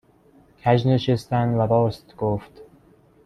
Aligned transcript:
کژ 0.61 0.85
نشستن 0.87 1.49
و 1.53 1.67
راست 1.67 2.15
گفت 2.17 2.61